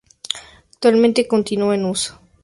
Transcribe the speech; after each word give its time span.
Actualmente 0.73 1.27
continúa 1.27 1.75
en 1.75 1.85
uso. 1.85 2.17